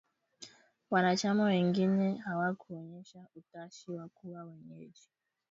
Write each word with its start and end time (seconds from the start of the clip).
Wanachama 0.91 1.43
wengine 1.43 2.15
hawakuonyesha 2.17 3.27
utashi 3.35 3.91
wa 3.91 4.07
kuwa 4.07 4.43
wenyeji 4.43 5.09